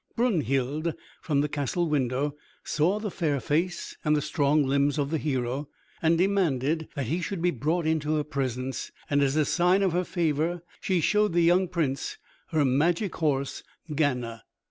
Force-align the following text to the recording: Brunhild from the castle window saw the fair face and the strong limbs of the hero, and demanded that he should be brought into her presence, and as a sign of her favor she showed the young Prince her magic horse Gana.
Brunhild 0.15 0.95
from 1.21 1.41
the 1.41 1.47
castle 1.47 1.87
window 1.87 2.35
saw 2.63 2.97
the 2.99 3.11
fair 3.11 3.39
face 3.39 3.95
and 4.03 4.15
the 4.15 4.21
strong 4.23 4.63
limbs 4.63 4.97
of 4.97 5.11
the 5.11 5.19
hero, 5.19 5.69
and 6.01 6.17
demanded 6.17 6.87
that 6.95 7.05
he 7.05 7.21
should 7.21 7.39
be 7.39 7.51
brought 7.51 7.85
into 7.85 8.15
her 8.15 8.23
presence, 8.23 8.91
and 9.11 9.21
as 9.21 9.35
a 9.35 9.45
sign 9.45 9.83
of 9.83 9.91
her 9.91 10.03
favor 10.03 10.63
she 10.79 11.01
showed 11.01 11.33
the 11.33 11.43
young 11.43 11.67
Prince 11.67 12.17
her 12.47 12.65
magic 12.65 13.15
horse 13.17 13.61
Gana. 13.93 14.43